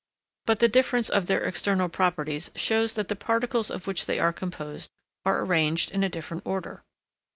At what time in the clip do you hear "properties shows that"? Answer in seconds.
1.87-3.07